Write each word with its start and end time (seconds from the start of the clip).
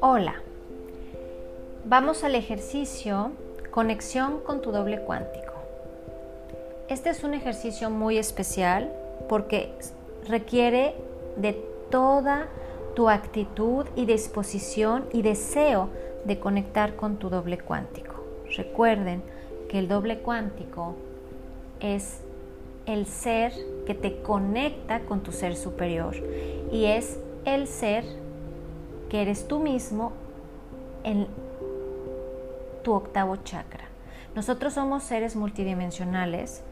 Hola, 0.00 0.42
vamos 1.84 2.24
al 2.24 2.34
ejercicio 2.34 3.30
conexión 3.70 4.40
con 4.40 4.60
tu 4.60 4.72
doble 4.72 5.00
cuántico. 5.02 5.52
Este 6.88 7.10
es 7.10 7.22
un 7.22 7.34
ejercicio 7.34 7.90
muy 7.90 8.18
especial 8.18 8.90
porque 9.28 9.72
requiere 10.26 10.94
de 11.36 11.52
toda 11.90 12.48
tu 12.96 13.08
actitud 13.08 13.86
y 13.94 14.06
disposición 14.06 15.06
y 15.12 15.22
deseo 15.22 15.88
de 16.24 16.40
conectar 16.40 16.96
con 16.96 17.18
tu 17.18 17.30
doble 17.30 17.58
cuántico. 17.58 18.14
Recuerden 18.56 19.22
que 19.68 19.78
el 19.78 19.86
doble 19.86 20.18
cuántico 20.18 20.96
es 21.78 22.22
el 22.92 23.06
ser 23.06 23.52
que 23.86 23.94
te 23.94 24.20
conecta 24.22 25.00
con 25.00 25.20
tu 25.20 25.32
ser 25.32 25.56
superior 25.56 26.16
y 26.72 26.86
es 26.86 27.18
el 27.44 27.66
ser 27.66 28.04
que 29.08 29.22
eres 29.22 29.46
tú 29.46 29.60
mismo 29.60 30.12
en 31.04 31.26
tu 32.82 32.92
octavo 32.92 33.36
chakra. 33.36 33.84
Nosotros 34.34 34.74
somos 34.74 35.02
seres 35.02 35.36
multidimensionales 35.36 36.62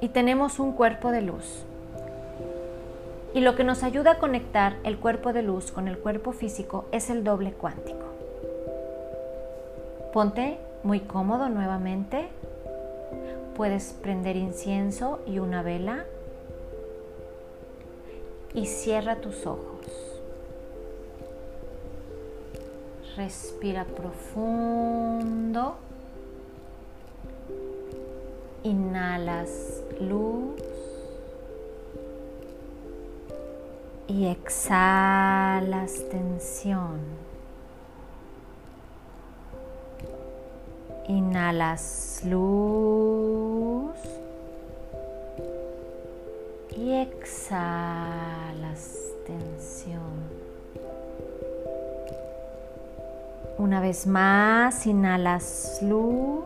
y 0.00 0.08
tenemos 0.08 0.58
un 0.58 0.72
cuerpo 0.72 1.10
de 1.10 1.22
luz. 1.22 1.64
Y 3.34 3.40
lo 3.40 3.56
que 3.56 3.64
nos 3.64 3.82
ayuda 3.82 4.12
a 4.12 4.18
conectar 4.18 4.76
el 4.84 4.98
cuerpo 4.98 5.32
de 5.32 5.42
luz 5.42 5.72
con 5.72 5.88
el 5.88 5.98
cuerpo 5.98 6.32
físico 6.32 6.86
es 6.92 7.10
el 7.10 7.24
doble 7.24 7.52
cuántico. 7.52 8.04
Ponte 10.12 10.58
muy 10.84 11.00
cómodo 11.00 11.48
nuevamente. 11.48 12.28
Puedes 13.56 13.92
prender 13.92 14.36
incienso 14.36 15.20
y 15.26 15.38
una 15.38 15.62
vela 15.62 16.04
y 18.52 18.66
cierra 18.66 19.20
tus 19.20 19.46
ojos. 19.46 19.86
Respira 23.16 23.84
profundo. 23.84 25.76
Inhalas 28.64 29.82
luz 30.00 30.60
y 34.08 34.26
exhalas 34.26 36.02
tensión. 36.10 37.00
Inhalas 41.06 42.22
luz 42.24 43.94
y 46.76 46.92
exhalas 46.92 48.44
tensión. 49.26 50.00
Una 53.58 53.80
vez 53.80 54.06
más, 54.06 54.86
inhalas 54.86 55.78
luz 55.82 56.44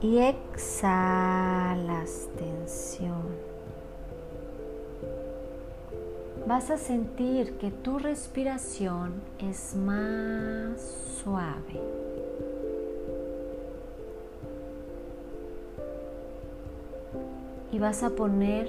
y 0.00 0.18
exhalas 0.18 1.28
tensión. 2.36 3.53
Vas 6.46 6.68
a 6.68 6.76
sentir 6.76 7.56
que 7.56 7.70
tu 7.70 7.98
respiración 7.98 9.14
es 9.38 9.74
más 9.74 10.78
suave. 11.22 11.80
Y 17.72 17.78
vas 17.78 18.02
a 18.02 18.10
poner 18.10 18.68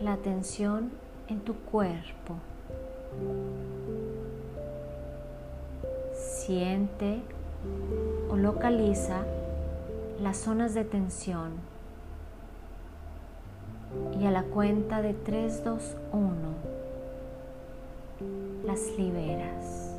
la 0.00 0.14
atención 0.14 0.90
en 1.28 1.40
tu 1.40 1.54
cuerpo. 1.54 2.36
Siente 6.14 7.20
o 8.30 8.36
localiza 8.36 9.26
las 10.18 10.38
zonas 10.38 10.72
de 10.72 10.84
tensión 10.84 11.50
y 14.18 14.24
a 14.24 14.30
la 14.30 14.44
cuenta 14.44 15.02
de 15.02 15.12
3, 15.12 15.62
2, 15.62 15.96
1 16.12 16.71
las 18.64 18.80
liberas. 18.98 19.94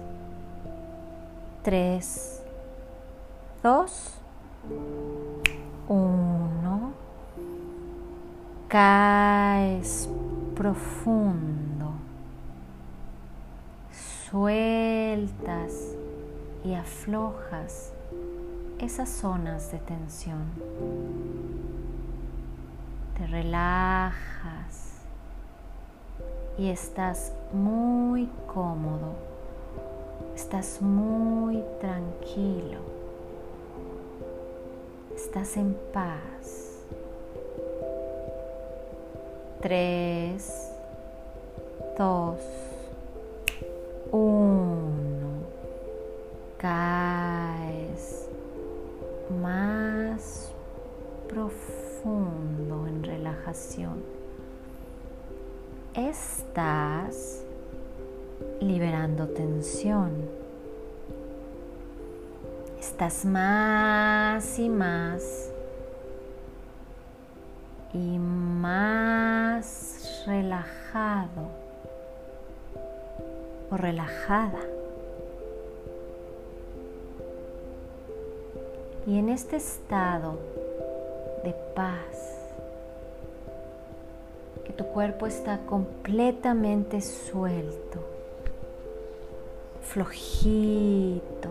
3, 1.63 2.44
2, 3.63 4.13
1. 5.88 6.94
Caes 8.67 10.09
profundo. 10.56 11.94
Sueltas 14.29 15.95
y 16.66 16.73
aflojas 16.73 17.94
esas 18.79 19.09
zonas 19.09 19.72
de 19.72 19.78
tensión. 19.79 20.44
Te 23.17 23.28
relajas 23.28 24.92
y 26.58 26.69
estás 26.69 27.34
muy 27.52 28.30
cómodo, 28.53 29.14
estás 30.36 30.81
muy 30.81 31.64
tranquilo, 31.80 32.80
estás 35.16 35.58
en 35.58 35.75
paz. 35.94 36.69
Tres, 39.62 40.72
dos, 41.97 42.40
uno. 44.12 44.74
Caes 46.58 48.30
más 49.41 50.52
profundo 51.28 52.88
en 52.88 53.03
relajación. 53.03 54.12
Estás 55.95 57.43
liberando 58.59 59.27
tensión. 59.27 60.27
Estás 62.79 63.25
más 63.25 64.57
y 64.57 64.69
más 64.69 65.51
y 67.93 68.17
más 68.17 70.23
relajado 70.25 71.49
o 73.69 73.77
relajada. 73.77 74.61
Y 79.05 79.19
en 79.19 79.29
este 79.29 79.57
estado 79.57 80.39
de 81.43 81.53
paz, 81.75 82.32
tu 84.78 84.85
cuerpo 84.85 85.28
está 85.28 85.59
completamente 85.66 87.01
suelto, 87.01 88.00
flojito. 89.81 91.50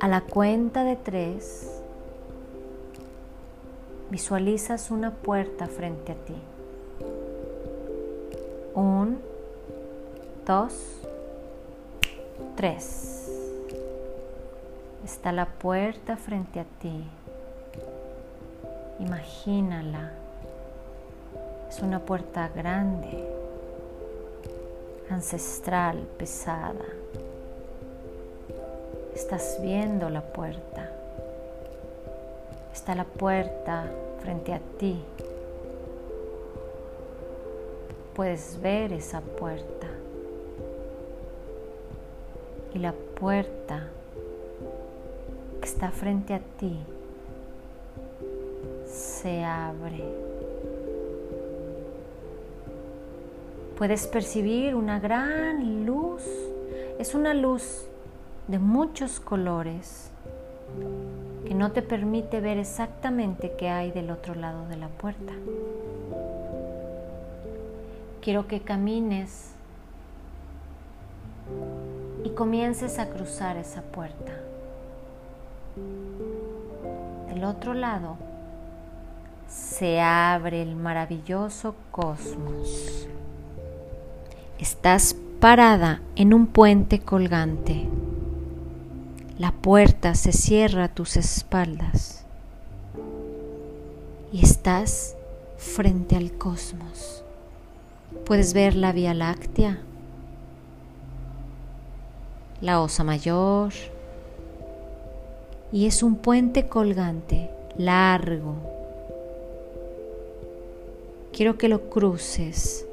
A 0.00 0.08
la 0.08 0.20
cuenta 0.22 0.84
de 0.84 0.96
tres, 0.96 1.80
visualizas 4.10 4.90
una 4.90 5.12
puerta 5.12 5.66
frente 5.66 6.12
a 6.12 6.14
ti. 6.16 6.34
Un, 8.74 9.18
dos, 10.44 10.98
tres. 12.56 13.30
Está 15.04 15.32
la 15.32 15.46
puerta 15.46 16.16
frente 16.16 16.60
a 16.60 16.64
ti. 16.80 17.04
Imagínala. 18.98 20.23
Es 21.74 21.82
una 21.82 21.98
puerta 21.98 22.48
grande, 22.54 23.28
ancestral, 25.10 26.06
pesada. 26.16 26.84
Estás 29.12 29.58
viendo 29.60 30.08
la 30.08 30.20
puerta. 30.20 30.88
Está 32.72 32.94
la 32.94 33.02
puerta 33.02 33.90
frente 34.22 34.54
a 34.54 34.60
ti. 34.78 35.02
Puedes 38.14 38.60
ver 38.62 38.92
esa 38.92 39.20
puerta. 39.20 39.88
Y 42.72 42.78
la 42.78 42.92
puerta 42.92 43.88
está 45.60 45.90
frente 45.90 46.34
a 46.34 46.40
ti 46.60 46.78
se 48.86 49.42
abre. 49.42 50.33
Puedes 53.76 54.06
percibir 54.06 54.74
una 54.74 55.00
gran 55.00 55.84
luz. 55.84 56.22
Es 56.98 57.14
una 57.14 57.34
luz 57.34 57.86
de 58.46 58.58
muchos 58.58 59.18
colores, 59.18 60.10
que 61.44 61.54
no 61.54 61.72
te 61.72 61.82
permite 61.82 62.40
ver 62.40 62.58
exactamente 62.58 63.54
qué 63.58 63.68
hay 63.68 63.90
del 63.90 64.10
otro 64.10 64.34
lado 64.34 64.68
de 64.68 64.76
la 64.76 64.88
puerta. 64.88 65.32
Quiero 68.20 68.46
que 68.46 68.60
camines 68.60 69.50
y 72.22 72.30
comiences 72.30 72.98
a 72.98 73.10
cruzar 73.10 73.56
esa 73.56 73.82
puerta. 73.82 74.32
Del 77.28 77.44
otro 77.44 77.74
lado 77.74 78.16
se 79.48 80.00
abre 80.00 80.62
el 80.62 80.76
maravilloso 80.76 81.74
cosmos. 81.90 83.08
Estás 84.58 85.16
parada 85.40 86.00
en 86.14 86.32
un 86.32 86.46
puente 86.46 87.00
colgante. 87.00 87.88
La 89.36 89.50
puerta 89.50 90.14
se 90.14 90.30
cierra 90.30 90.84
a 90.84 90.94
tus 90.94 91.16
espaldas 91.16 92.24
y 94.32 94.44
estás 94.44 95.16
frente 95.56 96.14
al 96.14 96.38
cosmos. 96.38 97.24
Puedes 98.24 98.54
ver 98.54 98.76
la 98.76 98.92
Vía 98.92 99.12
Láctea, 99.12 99.80
la 102.60 102.80
Osa 102.80 103.02
Mayor, 103.02 103.72
y 105.72 105.86
es 105.86 106.04
un 106.04 106.14
puente 106.14 106.68
colgante 106.68 107.50
largo. 107.76 108.54
Quiero 111.32 111.58
que 111.58 111.68
lo 111.68 111.90
cruces 111.90 112.86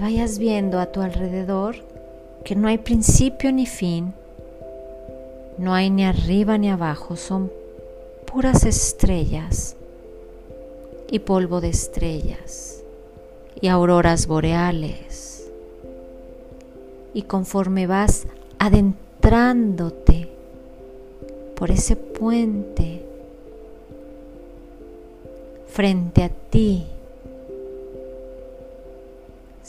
vayas 0.00 0.38
viendo 0.38 0.80
a 0.80 0.86
tu 0.86 1.02
alrededor 1.02 1.76
que 2.44 2.56
no 2.56 2.68
hay 2.68 2.78
principio 2.78 3.52
ni 3.52 3.66
fin, 3.66 4.14
no 5.58 5.74
hay 5.74 5.90
ni 5.90 6.04
arriba 6.04 6.56
ni 6.56 6.70
abajo, 6.70 7.16
son 7.16 7.52
puras 8.24 8.64
estrellas 8.64 9.76
y 11.10 11.18
polvo 11.18 11.60
de 11.60 11.68
estrellas 11.68 12.82
y 13.60 13.68
auroras 13.68 14.26
boreales. 14.26 15.50
Y 17.12 17.22
conforme 17.22 17.86
vas 17.86 18.26
adentrándote 18.58 20.30
por 21.56 21.70
ese 21.70 21.96
puente 21.96 23.04
frente 25.68 26.22
a 26.22 26.28
ti, 26.30 26.86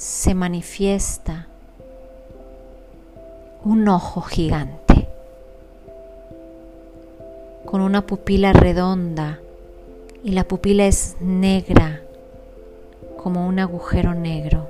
se 0.01 0.33
manifiesta 0.33 1.45
un 3.63 3.87
ojo 3.87 4.21
gigante 4.21 5.07
con 7.65 7.81
una 7.81 8.07
pupila 8.07 8.51
redonda 8.51 9.39
y 10.23 10.31
la 10.31 10.43
pupila 10.43 10.87
es 10.87 11.17
negra 11.19 12.01
como 13.21 13.45
un 13.45 13.59
agujero 13.59 14.15
negro 14.15 14.65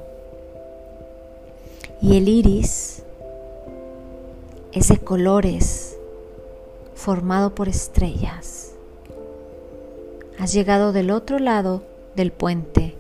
y 2.01 2.17
el 2.17 2.27
iris 2.27 3.03
es 4.73 4.89
de 4.89 4.97
colores 4.97 5.95
formado 6.93 7.55
por 7.55 7.69
estrellas. 7.69 8.73
Has 10.37 10.51
llegado 10.51 10.91
del 10.91 11.09
otro 11.09 11.39
lado 11.39 11.83
del 12.17 12.33
puente 12.33 12.97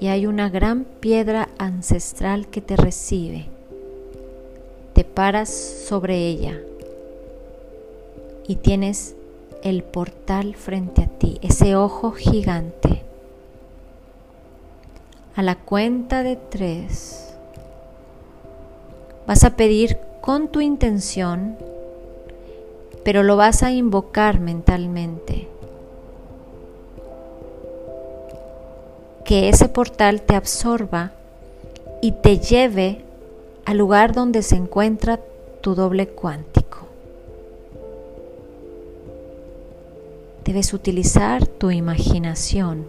y 0.00 0.08
hay 0.08 0.26
una 0.26 0.48
gran 0.48 0.84
piedra 0.84 1.48
ancestral 1.58 2.48
que 2.48 2.60
te 2.60 2.76
recibe. 2.76 3.46
Te 4.92 5.04
paras 5.04 5.48
sobre 5.48 6.26
ella 6.26 6.58
y 8.46 8.56
tienes 8.56 9.16
el 9.62 9.82
portal 9.82 10.54
frente 10.54 11.02
a 11.02 11.06
ti, 11.06 11.38
ese 11.42 11.76
ojo 11.76 12.12
gigante. 12.12 13.02
A 15.34 15.42
la 15.42 15.56
cuenta 15.56 16.22
de 16.22 16.36
tres 16.36 17.34
vas 19.26 19.44
a 19.44 19.56
pedir 19.56 19.98
con 20.20 20.48
tu 20.48 20.60
intención, 20.60 21.56
pero 23.04 23.22
lo 23.22 23.36
vas 23.36 23.62
a 23.62 23.72
invocar 23.72 24.40
mentalmente 24.40 25.48
que 29.28 29.50
ese 29.50 29.68
portal 29.68 30.22
te 30.22 30.34
absorba 30.34 31.12
y 32.00 32.12
te 32.12 32.38
lleve 32.38 33.04
al 33.66 33.76
lugar 33.76 34.14
donde 34.14 34.42
se 34.42 34.56
encuentra 34.56 35.20
tu 35.60 35.74
doble 35.74 36.08
cuántico. 36.08 36.78
Debes 40.46 40.72
utilizar 40.72 41.46
tu 41.46 41.70
imaginación 41.70 42.86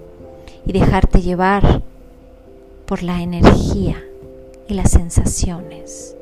y 0.66 0.72
dejarte 0.72 1.20
llevar 1.22 1.82
por 2.86 3.04
la 3.04 3.22
energía 3.22 4.02
y 4.70 4.76
las 4.76 4.92
sensaciones. 4.92 6.16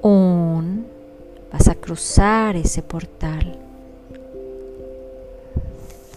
Un, 0.00 0.86
vas 1.52 1.68
a 1.68 1.74
cruzar 1.74 2.56
ese 2.56 2.80
portal. 2.80 3.54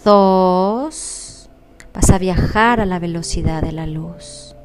Dos, 0.05 1.10
a 2.11 2.17
viajar 2.17 2.79
a 2.79 2.85
la 2.85 2.99
velocidad 2.99 3.61
de 3.61 3.71
la 3.71 3.87
luz. 3.87 4.55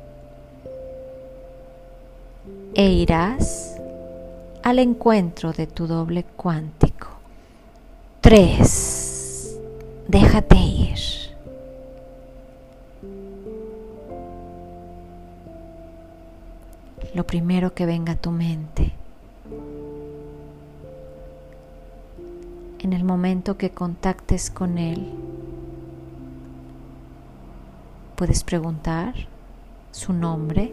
E 2.75 2.90
irás 2.90 3.76
al 4.62 4.81
encuentro 4.81 5.52
de 5.52 5.66
tu 5.66 5.87
doble 5.87 6.25
cuántico. 6.25 7.08
3. 8.20 9.56
Déjate 10.08 10.56
ir. 10.56 10.98
Lo 17.14 17.25
primero 17.25 17.72
que 17.72 17.87
venga 17.87 18.14
a 18.14 18.16
tu 18.16 18.31
mente. 18.31 18.92
En 22.81 22.92
el 22.92 23.04
momento 23.04 23.56
que 23.56 23.70
contactes 23.70 24.50
con 24.50 24.76
él, 24.78 25.12
Puedes 28.16 28.44
preguntar 28.44 29.12
su 29.90 30.14
nombre, 30.14 30.72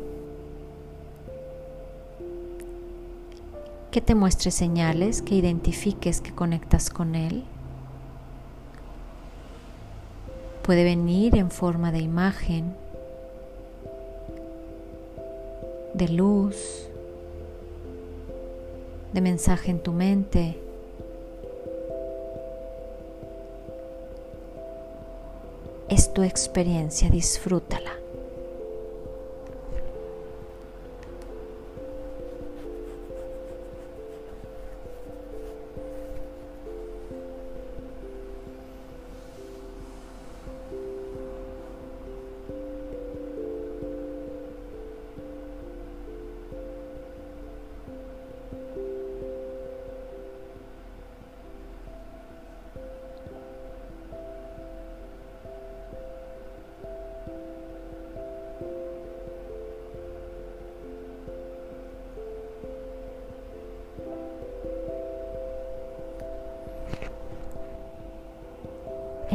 que 3.92 4.00
te 4.00 4.16
muestre 4.16 4.50
señales, 4.50 5.22
que 5.22 5.36
identifiques 5.36 6.22
que 6.22 6.34
conectas 6.34 6.90
con 6.90 7.16
él. 7.16 7.44
Puede 10.64 10.86
venir 10.86 11.36
en 11.36 11.52
forma 11.52 11.92
de 11.92 12.00
imagen, 12.00 12.74
de 15.94 16.08
luz, 16.08 16.88
de 19.12 19.20
mensaje 19.20 19.70
en 19.70 19.84
tu 19.84 19.92
mente, 19.92 20.63
tu 26.14 26.22
experiencia, 26.24 27.10
disfrútala. 27.10 28.03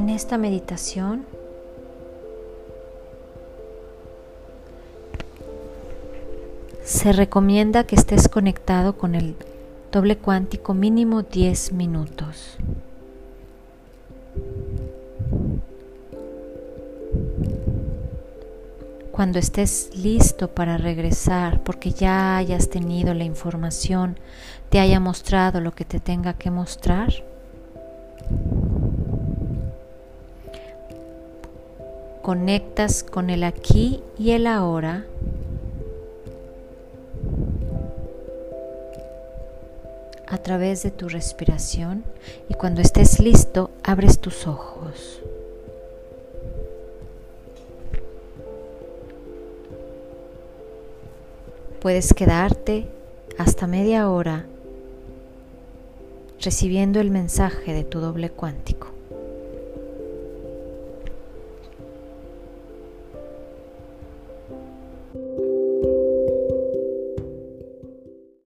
En 0.09 0.15
esta 0.15 0.39
meditación 0.39 1.27
se 6.83 7.13
recomienda 7.13 7.85
que 7.85 7.95
estés 7.95 8.27
conectado 8.27 8.97
con 8.97 9.15
el 9.15 9.37
doble 9.93 10.17
cuántico 10.17 10.73
mínimo 10.73 11.25
10 11.25 11.73
minutos. 11.75 12.57
cuando 19.13 19.41
estés 19.41 19.91
listo 19.95 20.49
para 20.49 20.79
regresar, 20.79 21.61
porque 21.65 21.91
ya 21.91 22.37
hayas 22.37 22.71
tenido 22.71 23.13
la 23.15 23.25
información, 23.25 24.17
te 24.71 24.79
haya 24.79 25.01
mostrado 25.01 25.61
lo 25.61 25.73
que 25.73 25.85
te 25.85 25.99
tenga 25.99 26.35
que 26.35 26.53
mostrar, 26.53 27.13
conectas 32.29 33.05
con 33.05 33.31
el 33.31 33.43
aquí 33.43 34.03
y 34.19 34.33
el 34.33 34.47
ahora. 34.47 35.07
a 40.27 40.37
través 40.37 40.83
de 40.83 40.91
tu 40.91 41.09
respiración 41.09 42.05
y 42.51 42.53
cuando 42.53 42.83
estés 42.83 43.19
listo 43.19 43.71
abres 43.83 44.19
tus 44.19 44.47
ojos. 44.47 45.23
Puedes 51.81 52.13
quedarte 52.13 52.89
hasta 53.39 53.67
media 53.67 54.11
hora 54.11 54.45
recibiendo 56.43 57.01
el 57.01 57.11
mensaje 57.11 57.73
de 57.73 57.85
tu 57.85 58.01
doble 58.01 58.29
cuántico. 58.29 58.98